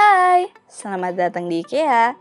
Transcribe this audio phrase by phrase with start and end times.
[0.00, 2.16] Hai, selamat datang di IKEA.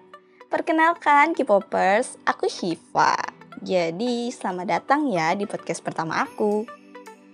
[0.51, 3.15] Perkenalkan K-popers, aku Shiva.
[3.63, 6.67] Jadi, selamat datang ya di podcast pertama aku.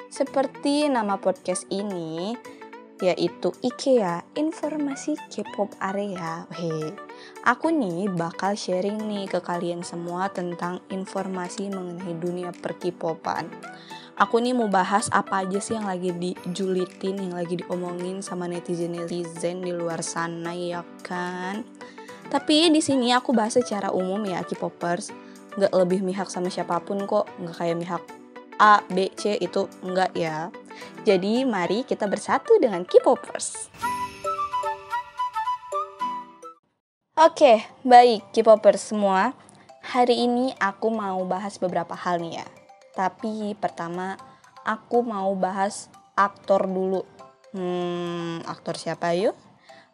[0.05, 2.38] Seperti nama podcast ini,
[3.02, 6.46] yaitu IKEA, Informasi K-pop Area.
[6.53, 6.93] Weh,
[7.41, 13.49] aku nih bakal sharing nih ke kalian semua tentang informasi mengenai dunia per K-popan
[14.16, 19.59] aku nih mau bahas apa aja sih yang lagi dijulitin, yang lagi diomongin sama netizen-netizen
[19.59, 21.68] di luar sana ya kan.
[22.32, 25.12] Tapi di sini aku bahas secara umum ya K-popers,
[25.59, 28.04] nggak lebih mihak sama siapa pun kok, nggak kayak mihak
[28.56, 30.48] A, B, C itu enggak ya.
[31.04, 33.68] Jadi mari kita bersatu dengan K-popers.
[37.16, 39.36] Oke, baik K-popers semua.
[39.86, 42.65] Hari ini aku mau bahas beberapa hal nih ya
[42.95, 44.16] tapi pertama
[44.63, 47.03] aku mau bahas aktor dulu.
[47.52, 49.36] Hmm, aktor siapa yuk?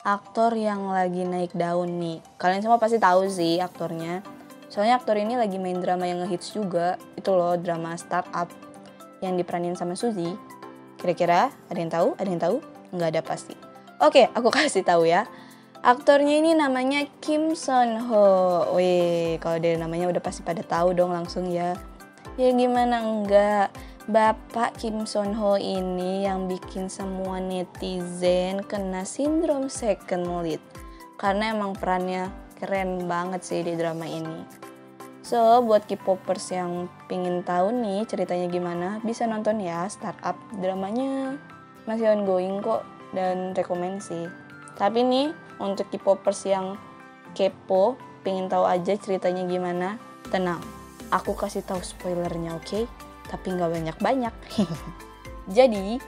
[0.01, 2.21] Aktor yang lagi naik daun nih.
[2.41, 4.25] Kalian semua pasti tahu sih aktornya.
[4.71, 6.97] Soalnya aktor ini lagi main drama yang ngehits juga.
[7.13, 8.49] Itu loh drama startup
[9.21, 10.33] yang diperanin sama Suzy.
[10.97, 12.07] Kira-kira ada yang tahu?
[12.17, 12.57] Ada yang tahu?
[12.95, 13.53] Nggak ada pasti.
[14.01, 15.29] Oke, aku kasih tahu ya.
[15.81, 18.25] Aktornya ini namanya Kim Son Ho.
[18.77, 21.73] Wih, kalau dari namanya udah pasti pada tahu dong langsung ya.
[22.39, 23.75] Ya gimana enggak?
[24.07, 30.63] Bapak Kim Son Ho ini yang bikin semua netizen kena sindrom second lead.
[31.19, 34.47] Karena emang perannya keren banget sih di drama ini.
[35.27, 41.35] So, buat K-popers yang pingin tahu nih ceritanya gimana, bisa nonton ya startup dramanya
[41.83, 44.31] masih ongoing kok dan rekomend sih.
[44.79, 46.79] Tapi nih, untuk K-popers yang
[47.35, 49.99] kepo, pingin tahu aja ceritanya gimana,
[50.31, 50.80] tenang
[51.11, 52.65] Aku kasih tahu spoilernya, oke?
[52.65, 52.83] Okay?
[53.27, 54.35] Tapi nggak banyak-banyak.
[55.57, 55.99] Jadi,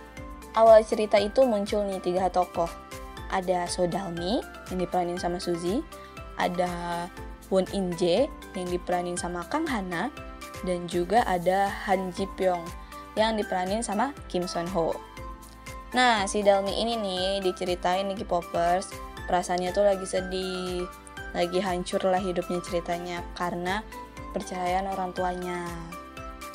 [0.56, 2.72] awal cerita itu muncul nih tiga tokoh.
[3.28, 4.40] Ada Sodalmi
[4.72, 5.84] yang diperanin sama Suzy,
[6.40, 7.06] ada
[7.52, 10.08] Won In Jae yang diperanin sama Kang Hana,
[10.64, 12.64] dan juga ada Han Ji Pyong
[13.20, 14.96] yang diperanin sama Kim Son Ho.
[15.94, 18.90] Nah, si Dalmi ini nih diceritain nih K-popers,
[19.30, 20.90] perasaannya tuh lagi sedih,
[21.38, 23.86] lagi hancur lah hidupnya ceritanya karena
[24.34, 25.70] kepercayaan orang tuanya.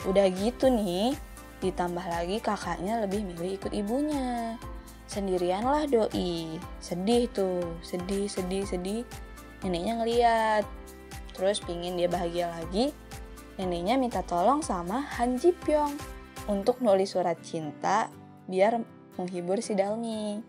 [0.02, 1.14] Udah gitu nih,
[1.62, 4.58] ditambah lagi kakaknya lebih milih ikut ibunya.
[5.06, 6.58] Sendirian lah doi.
[6.82, 9.06] Sedih tuh, sedih, sedih, sedih.
[9.62, 10.64] Neneknya ngeliat.
[11.38, 12.90] Terus pingin dia bahagia lagi.
[13.62, 15.94] Neneknya minta tolong sama Han Ji Pyong
[16.50, 18.10] untuk nulis surat cinta
[18.50, 18.82] biar
[19.14, 20.42] menghibur si Dalmi.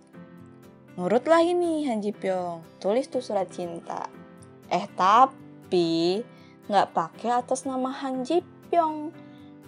[0.98, 4.10] Nurutlah ini Han Ji Pyong, tulis tuh surat cinta.
[4.70, 6.22] Eh tapi
[6.70, 9.10] nggak pakai atas nama Han Ji Pyong.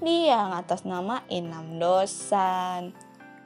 [0.06, 2.94] Dia yang atas nama Inam Dosan.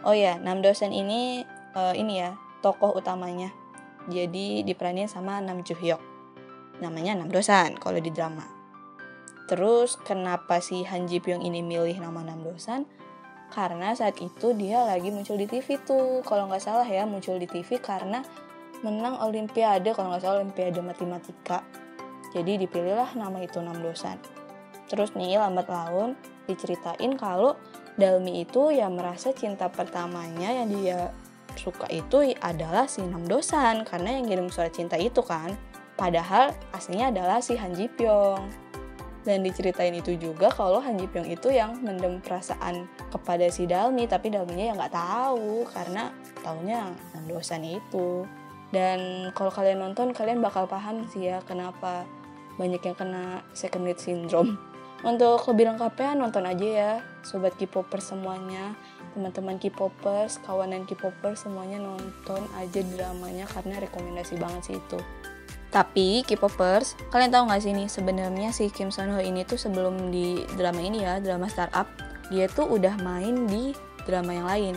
[0.03, 3.55] Oh ya, Nam Dosan ini uh, ini ya tokoh utamanya.
[4.11, 6.03] Jadi diperanin sama Nam Joo Hyuk.
[6.83, 8.43] Namanya Nam Dosan kalau di drama.
[9.47, 12.83] Terus kenapa si Han Ji Pyong ini milih nama Nam Dosan?
[13.55, 16.19] Karena saat itu dia lagi muncul di TV tuh.
[16.27, 18.19] Kalau nggak salah ya muncul di TV karena
[18.83, 21.84] menang Olimpiade kalau nggak salah Olimpiade Matematika
[22.35, 24.19] jadi dipilihlah nama itu enam dosan.
[24.91, 27.56] Terus nih lambat laun diceritain kalau
[27.96, 31.16] Dalmi itu ya merasa cinta pertamanya yang dia
[31.56, 35.56] suka itu adalah si enam dosan karena yang kirim surat cinta itu kan.
[35.96, 38.67] Padahal aslinya adalah si Han Ji Pyong.
[39.23, 42.84] Dan diceritain itu juga kalau Han Ji Pyong itu yang mendem perasaan
[43.16, 46.12] kepada si Dalmi tapi Dalminya ya nggak tahu karena
[46.44, 48.28] taunya enam dosan itu.
[48.75, 52.03] Dan kalau kalian nonton kalian bakal paham sih ya kenapa
[52.55, 54.59] banyak yang kena second lead syndrome.
[55.09, 58.73] Untuk lebih lengkapnya nonton aja ya, sobat K-popers semuanya,
[59.13, 64.97] teman-teman K-popers, kawanan K-popers semuanya nonton aja dramanya karena rekomendasi banget sih itu.
[65.69, 70.09] Tapi K-popers, kalian tahu nggak sih nih sebenarnya si Kim Son Ho ini tuh sebelum
[70.09, 71.85] di drama ini ya, drama startup,
[72.33, 73.77] dia tuh udah main di
[74.09, 74.75] drama yang lain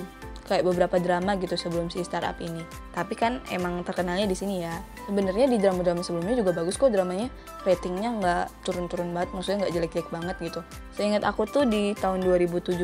[0.49, 2.65] kayak beberapa drama gitu sebelum si startup ini.
[2.97, 4.81] Tapi kan emang terkenalnya di sini ya.
[5.05, 7.29] Sebenarnya di drama-drama sebelumnya juga bagus kok dramanya.
[7.69, 10.61] Ratingnya nggak turun-turun banget, maksudnya nggak jelek-jelek banget gitu.
[10.97, 12.81] Seingat aku tuh di tahun 2017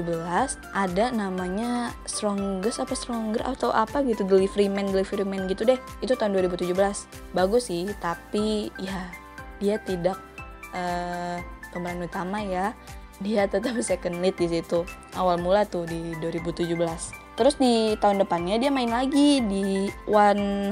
[0.76, 5.80] ada namanya Strongest apa Stronger atau apa gitu Delivery Man Delivery Man gitu deh.
[6.04, 6.76] Itu tahun 2017.
[7.32, 9.08] Bagus sih, tapi ya
[9.58, 10.20] dia tidak
[10.76, 11.40] uh,
[11.72, 12.76] pemeran utama ya
[13.22, 14.82] dia tetap second lead di situ
[15.14, 20.70] awal mula tuh di 2017 Terus di tahun depannya dia main lagi di 100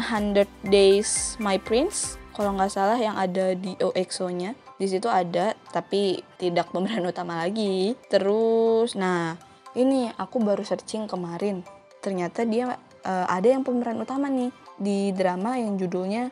[0.63, 4.55] Days My Prince kalau nggak salah yang ada di OXO-nya.
[4.79, 7.99] Di situ ada tapi tidak pemeran utama lagi.
[8.07, 9.35] Terus nah,
[9.75, 11.67] ini aku baru searching kemarin.
[11.99, 16.31] Ternyata dia uh, ada yang pemeran utama nih di drama yang judulnya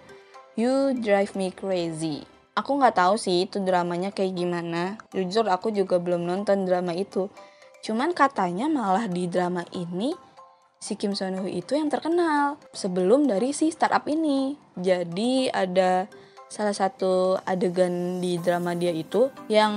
[0.55, 2.27] You Drive Me Crazy.
[2.59, 4.99] Aku nggak tahu sih itu dramanya kayak gimana.
[5.15, 7.31] Jujur aku juga belum nonton drama itu.
[7.81, 10.12] Cuman katanya malah di drama ini
[10.81, 14.56] si Kim Son Ho itu yang terkenal sebelum dari si startup ini.
[14.81, 16.09] Jadi ada
[16.50, 19.73] salah satu adegan di drama dia itu yang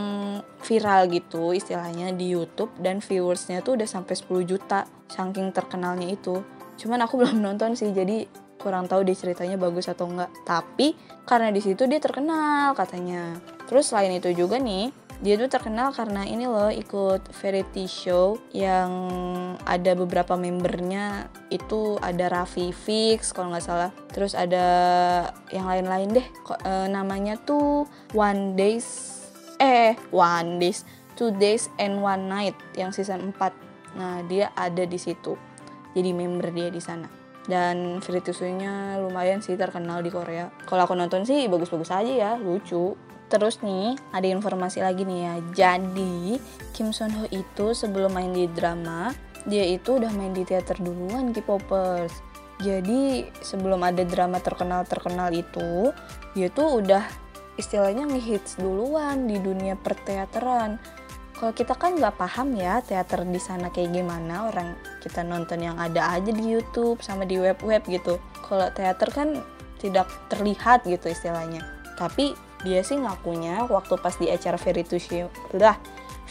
[0.66, 6.42] viral gitu istilahnya di YouTube dan viewersnya tuh udah sampai 10 juta saking terkenalnya itu.
[6.80, 8.26] Cuman aku belum nonton sih jadi
[8.64, 10.32] kurang tahu di ceritanya bagus atau enggak.
[10.48, 10.96] Tapi
[11.28, 13.36] karena di situ dia terkenal katanya.
[13.68, 18.92] Terus selain itu juga nih dia tuh terkenal karena ini loh ikut variety show yang
[19.68, 21.30] ada beberapa membernya.
[21.54, 23.92] Itu ada Raffi Fix kalau nggak salah.
[24.10, 24.65] Terus ada
[25.54, 26.27] yang lain-lain deh.
[26.65, 27.86] E, namanya tuh
[28.18, 29.19] One Days
[29.62, 30.81] eh One Days
[31.13, 35.38] Two Days and One Night yang season 4 nah dia ada di situ.
[35.94, 41.28] Jadi member dia di sana dan show-nya lumayan sih terkenal di Korea kalau aku nonton
[41.28, 42.95] sih bagus-bagus aja ya lucu
[43.34, 45.36] Terus nih, ada informasi lagi nih ya.
[45.57, 46.38] Jadi,
[46.69, 49.10] Kim Son Ho itu sebelum main di drama,
[49.50, 52.13] dia itu udah main di teater duluan K-popers.
[52.62, 55.90] Jadi, sebelum ada drama terkenal-terkenal itu,
[56.38, 57.01] dia tuh udah
[57.57, 60.78] istilahnya ngehits duluan di dunia perteateran.
[61.44, 65.75] Kalau kita kan nggak paham ya teater di sana kayak gimana, orang kita nonton yang
[65.75, 68.16] ada aja di YouTube sama di web-web gitu.
[68.48, 69.44] Kalau teater kan
[69.75, 71.60] tidak terlihat gitu istilahnya.
[72.00, 72.31] Tapi
[72.63, 75.75] dia sih ngakunya waktu pas di acara variety show lah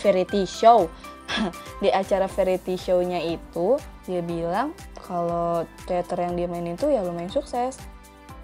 [0.00, 0.88] variety show
[1.84, 3.76] di acara variety show-nya itu
[4.08, 7.76] dia bilang kalau teater yang dia mainin tuh ya lumayan sukses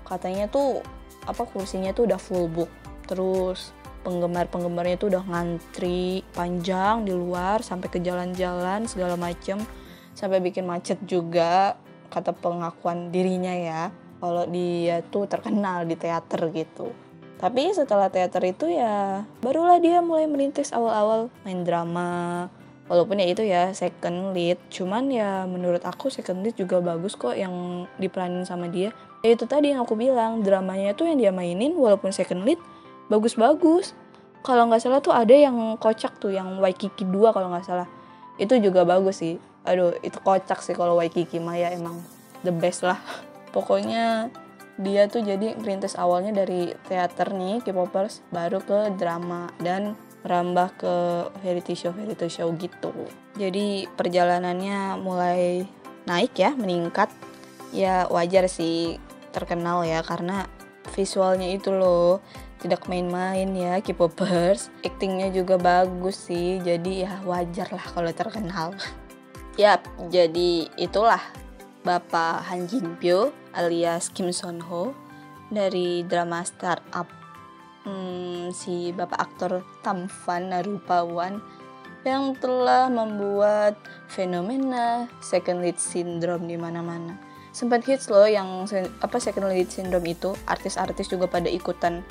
[0.05, 0.85] katanya tuh
[1.25, 2.69] apa kursinya tuh udah full book
[3.09, 3.73] terus
[4.03, 9.61] penggemar-penggemarnya tuh udah ngantri panjang di luar sampai ke jalan-jalan segala macem
[10.15, 11.79] sampai bikin macet juga
[12.09, 13.83] kata pengakuan dirinya ya
[14.19, 16.91] kalau dia tuh terkenal di teater gitu
[17.39, 22.51] tapi setelah teater itu ya barulah dia mulai merintis awal-awal main drama.
[22.91, 27.37] Walaupun ya itu ya second lead, cuman ya menurut aku second lead juga bagus kok
[27.39, 28.91] yang diperanin sama dia.
[29.23, 32.59] Ya itu tadi yang aku bilang, dramanya tuh yang dia mainin walaupun second lead
[33.09, 33.93] bagus-bagus.
[34.45, 37.89] Kalau nggak salah tuh ada yang kocak tuh, yang Waikiki 2 kalau nggak salah.
[38.39, 39.37] Itu juga bagus sih.
[39.67, 41.99] Aduh, itu kocak sih kalau Waikiki Maya emang
[42.47, 42.97] the best lah.
[43.55, 44.31] Pokoknya
[44.79, 50.95] dia tuh jadi perintis awalnya dari teater nih K-popers baru ke drama dan merambah ke
[51.43, 52.95] variety show variety show gitu
[53.35, 55.67] jadi perjalanannya mulai
[56.07, 57.11] naik ya meningkat
[57.75, 59.03] ya wajar sih
[59.35, 60.47] terkenal ya karena
[60.95, 62.23] visualnya itu loh
[62.59, 68.75] tidak main-main ya K-popers actingnya juga bagus sih jadi ya wajar lah kalau terkenal
[69.63, 69.79] ya
[70.11, 71.23] jadi itulah
[71.87, 74.93] Bapak Han Jin Pyo alias Kim Son Ho
[75.49, 77.09] dari drama Startup.
[77.89, 81.41] Hmm, si bapak aktor Tamfan Narupawan
[82.05, 83.81] yang telah membuat
[84.13, 87.17] fenomena second lead syndrome di mana-mana.
[87.57, 88.69] Sempat hits loh yang
[89.01, 92.05] apa second lead syndrome itu, artis-artis juga pada ikutan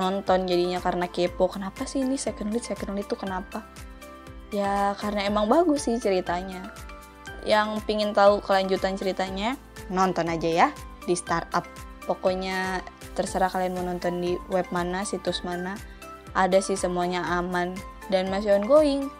[0.00, 1.52] nonton jadinya karena kepo.
[1.52, 3.68] Kenapa sih ini second lead second lead itu kenapa?
[4.50, 6.72] Ya karena emang bagus sih ceritanya.
[7.44, 9.60] Yang pingin tahu kelanjutan ceritanya
[9.92, 10.68] nonton aja ya
[11.04, 11.68] di startup.
[12.08, 12.80] Pokoknya
[13.12, 15.76] terserah kalian mau nonton di web mana situs mana
[16.32, 17.76] ada sih semuanya aman
[18.08, 19.12] dan masih ongoing.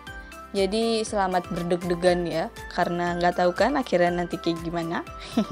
[0.50, 5.06] Jadi selamat berdeg-degan ya karena nggak tahu kan akhirnya nanti kayak gimana.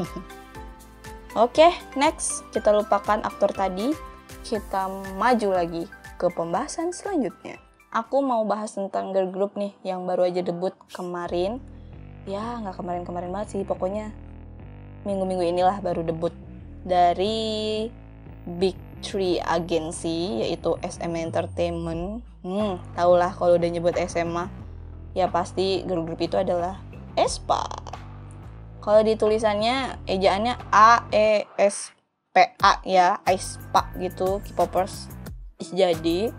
[1.38, 2.42] Oke okay, next.
[2.50, 3.94] Kita lupakan aktor tadi
[4.45, 5.85] kita maju lagi
[6.18, 7.59] ke pembahasan selanjutnya.
[7.88, 11.62] Aku mau bahas tentang girl group nih yang baru aja debut kemarin.
[12.28, 14.12] Ya nggak kemarin-kemarin banget sih pokoknya
[15.09, 16.35] minggu-minggu inilah baru debut
[16.85, 17.88] dari
[18.45, 22.21] Big Three Agency yaitu SM Entertainment.
[22.45, 24.47] Hmm tau lah kalau udah nyebut SMA
[25.16, 26.78] ya pasti grup grup itu adalah
[27.18, 27.66] Espa
[28.78, 31.98] kalau di tulisannya ejaannya A E S
[32.32, 35.08] P A ya Aespa gitu K-popers
[35.73, 36.30] jadi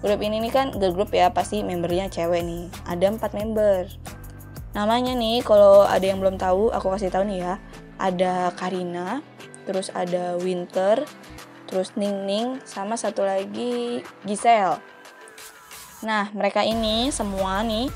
[0.00, 3.88] grup ini nih kan girl group ya pasti membernya cewek nih ada empat member
[4.78, 7.54] Namanya nih kalau ada yang belum tahu, aku kasih tahu nih ya.
[7.98, 9.24] Ada Karina,
[9.66, 11.02] terus ada Winter,
[11.66, 14.78] terus Ning Ning, sama satu lagi Giselle.
[16.06, 17.90] Nah, mereka ini semua nih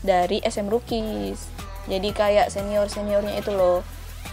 [0.00, 1.52] dari SM Rookies.
[1.90, 3.84] Jadi kayak senior-seniornya itu loh.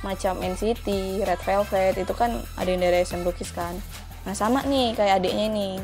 [0.01, 0.87] Macam NCT,
[1.23, 3.75] Red Velvet, itu kan ada yang dari SM Rookies kan.
[4.23, 5.75] Nah, sama nih kayak adiknya nih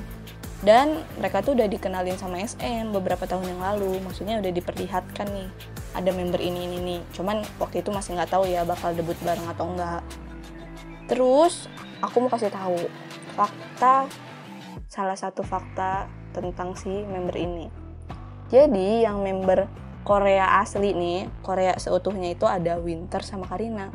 [0.63, 5.49] dan mereka tuh udah dikenalin sama SM beberapa tahun yang lalu maksudnya udah diperlihatkan nih
[5.93, 9.45] ada member ini ini nih cuman waktu itu masih nggak tahu ya bakal debut bareng
[9.45, 10.01] atau enggak
[11.05, 11.69] Terus
[12.01, 12.89] aku mau kasih tahu
[13.37, 14.09] fakta
[14.89, 17.69] salah satu fakta tentang si member ini.
[18.49, 19.69] Jadi yang member
[20.05, 23.89] Korea asli nih, Korea seutuhnya itu ada Winter sama Karina.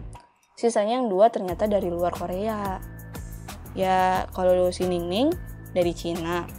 [0.59, 2.83] Sisanya yang dua ternyata dari luar Korea.
[3.79, 5.31] Ya kalau si Ningning
[5.71, 6.50] dari Cina.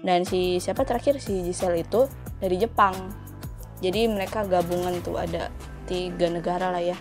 [0.00, 2.08] Dan si siapa terakhir si Giselle itu
[2.40, 2.96] dari Jepang.
[3.84, 5.52] Jadi mereka gabungan tuh ada
[5.84, 6.96] tiga negara lah ya.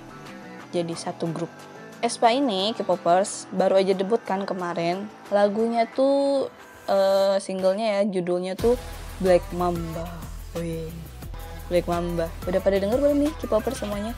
[0.76, 1.50] Jadi satu grup.
[2.04, 5.08] Espa ini K-popers baru aja debut kan kemarin.
[5.32, 6.52] Lagunya tuh
[6.92, 8.76] uh, singlenya ya judulnya tuh
[9.24, 10.06] Black Mamba.
[10.60, 11.17] Wih.
[11.68, 12.28] Black Mamba.
[12.48, 14.14] Udah pada denger belum nih K-popers semuanya?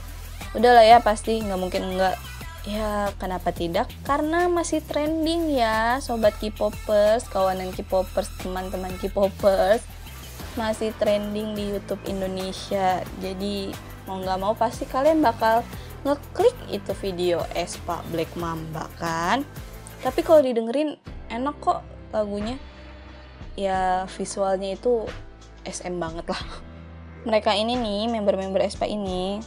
[0.57, 2.15] Udah lah ya pasti nggak mungkin enggak.
[2.67, 3.87] Ya kenapa tidak?
[4.03, 9.81] Karena masih trending ya sobat K-popers, kawanan K-popers, teman-teman K-popers
[10.57, 13.01] masih trending di YouTube Indonesia.
[13.21, 13.71] Jadi
[14.09, 15.61] mau nggak mau pasti kalian bakal
[16.01, 19.43] ngeklik itu video Espa Black Mamba kan
[19.99, 20.95] tapi kalau didengerin
[21.27, 21.83] enak kok
[22.15, 22.55] lagunya
[23.59, 25.03] ya visualnya itu
[25.67, 26.41] SM banget lah
[27.27, 29.43] mereka ini nih member-member Espa ini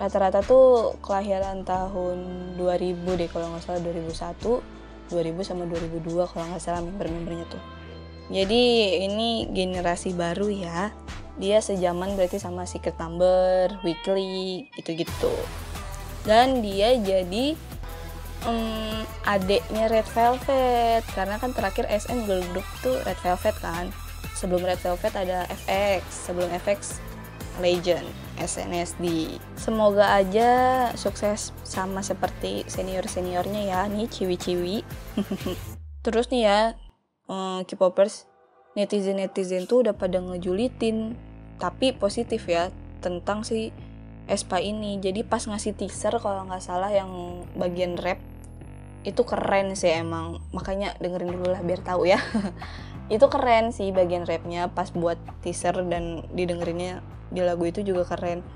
[0.00, 2.18] rata-rata tuh kelahiran tahun
[2.56, 7.62] 2000 deh kalau nggak salah 2001 2000 sama 2002 kalau nggak salah member-membernya tuh.
[8.30, 8.62] Jadi
[9.10, 10.94] ini generasi baru ya.
[11.36, 15.34] Dia sejaman berarti sama Secret Number, Weekly, gitu-gitu.
[16.22, 17.58] Dan dia jadi
[18.46, 21.02] um, adeknya Red Velvet.
[21.10, 23.90] Karena kan terakhir SM girl group tuh Red Velvet kan.
[24.38, 27.02] Sebelum Red Velvet ada FX sebelum FX
[27.58, 28.06] Legend
[28.40, 30.50] SNSD semoga aja
[30.96, 34.80] sukses sama seperti senior seniornya ya nih ciwi-ciwi.
[36.04, 36.60] Terus nih ya
[37.28, 38.24] um, K-popers
[38.72, 41.18] netizen netizen tuh udah pada ngejulitin
[41.60, 42.72] tapi positif ya
[43.04, 43.74] tentang si
[44.24, 44.96] Espa ini.
[45.02, 48.22] Jadi pas ngasih teaser kalau nggak salah yang bagian rap
[49.04, 50.40] itu keren sih emang.
[50.56, 52.16] Makanya dengerin dulu lah biar tahu ya
[53.10, 57.02] itu keren sih bagian rapnya pas buat teaser dan didengerinnya
[57.34, 58.46] di lagu itu juga keren.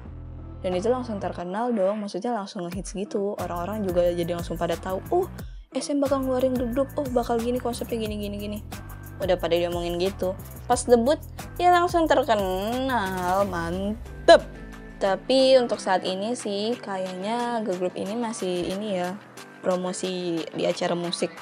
[0.63, 3.35] Dan itu langsung terkenal dong maksudnya langsung ngehits gitu.
[3.37, 5.27] Orang-orang juga jadi langsung pada tahu oh
[5.75, 8.59] SM bakal ngeluarin grup oh bakal gini konsepnya gini gini gini.
[9.19, 10.39] Udah pada diomongin gitu.
[10.71, 11.19] Pas debut
[11.59, 14.41] ya langsung terkenal mantep.
[15.03, 19.19] Tapi untuk saat ini sih kayaknya girl group ini masih ini ya
[19.67, 21.35] promosi di acara musik.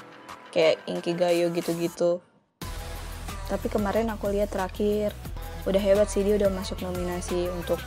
[0.48, 2.31] Kayak Inkigayo gitu-gitu
[3.50, 5.14] tapi kemarin aku lihat terakhir
[5.62, 7.78] udah hebat sih dia udah masuk nominasi untuk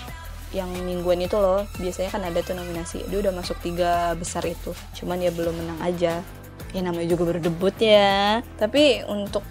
[0.55, 1.67] yang mingguan itu loh.
[1.75, 4.71] Biasanya kan ada tuh nominasi dia udah masuk tiga besar itu.
[4.95, 6.23] Cuman ya belum menang aja.
[6.71, 8.39] Ya namanya juga baru debut ya.
[8.55, 9.43] Tapi untuk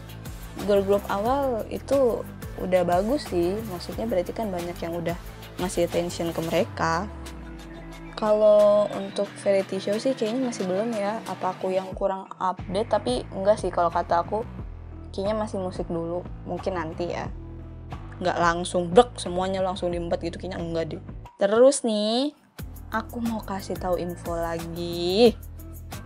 [0.64, 2.24] girl group awal itu
[2.62, 3.52] udah bagus sih.
[3.68, 5.16] Maksudnya berarti kan banyak yang udah
[5.60, 7.04] ngasih attention ke mereka.
[8.14, 11.20] Kalau untuk variety show sih kayaknya masih belum ya.
[11.28, 12.88] Apa aku yang kurang update?
[12.88, 14.46] Tapi enggak sih kalau kata aku
[15.14, 17.30] kayaknya masih musik dulu mungkin nanti ya
[18.18, 21.02] nggak langsung brek semuanya langsung diempat gitu kayaknya enggak deh
[21.38, 22.34] terus nih
[22.90, 25.38] aku mau kasih tahu info lagi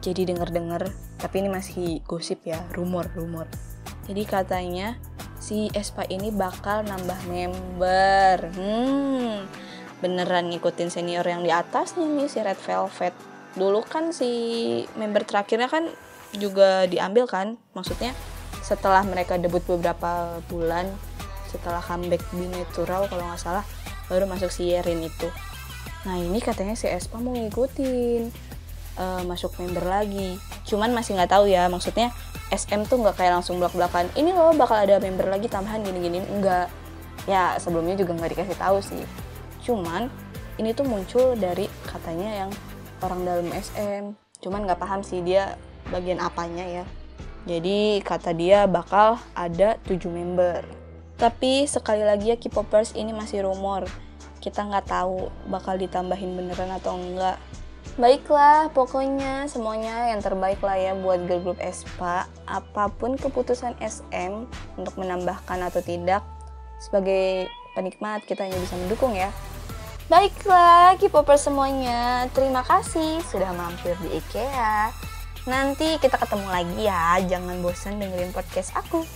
[0.05, 0.83] jadi denger denger
[1.17, 3.49] tapi ini masih gosip ya rumor rumor
[4.05, 5.01] jadi katanya
[5.39, 8.37] si Espa ini bakal nambah member.
[8.53, 9.47] Hmm,
[10.03, 13.15] beneran ngikutin senior yang di atasnya nih si Red Velvet.
[13.57, 14.31] Dulu kan si
[14.97, 15.89] member terakhirnya kan
[16.37, 18.13] juga diambil kan, maksudnya
[18.69, 20.93] setelah mereka debut beberapa bulan
[21.49, 23.65] setelah comeback di natural kalau nggak salah
[24.13, 25.33] baru masuk si Yerin itu.
[26.05, 28.29] Nah ini katanya si Espa mau ngikutin
[29.01, 30.37] uh, masuk member lagi.
[30.69, 32.13] Cuman masih nggak tahu ya maksudnya
[32.53, 35.99] SM tuh nggak kayak langsung belak belakan ini loh bakal ada member lagi tambahan gini
[36.05, 36.69] gini enggak
[37.25, 39.05] ya sebelumnya juga nggak dikasih tahu sih.
[39.65, 40.13] Cuman
[40.61, 42.51] ini tuh muncul dari katanya yang
[43.01, 45.59] orang dalam SM cuman nggak paham sih dia
[45.91, 46.85] bagian apanya ya
[47.49, 50.61] jadi kata dia bakal ada 7 member
[51.17, 53.89] tapi sekali lagi ya K-popers ini masih rumor
[54.45, 57.41] kita nggak tahu bakal ditambahin beneran atau enggak
[57.99, 62.31] Baiklah, pokoknya semuanya yang terbaik lah ya buat girl group Espa.
[62.47, 64.47] Apa pun keputusan SM
[64.79, 66.23] untuk menambahkan atau tidak,
[66.79, 69.35] sebagai penikmat kita hanya bisa mendukung ya.
[70.07, 75.08] Baiklah, K-popers semuanya, terima kasih sudah mampir di IKEA.
[75.49, 79.09] Nanti kita ketemu lagi ya, jangan bosan dengerin podcast aku.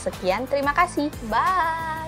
[0.00, 1.12] Sekian, terima kasih.
[1.28, 2.05] Bye!